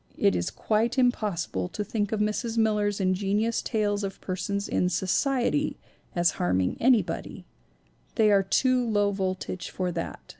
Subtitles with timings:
[0.17, 2.57] It is quite impossible to think of Mrs.
[2.57, 5.77] Miller's ingenious tales of persons in "society"
[6.15, 7.45] as harming anybody;
[8.15, 10.19] they are too low voltage for that.